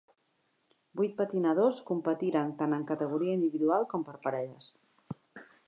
Vuit 1.01 1.13
patinadors 1.19 1.81
competiren 1.91 2.55
tant 2.63 2.75
en 2.79 2.87
categoria 2.95 3.37
individual 3.41 3.89
com 3.93 4.07
per 4.09 4.19
parelles. 4.27 4.75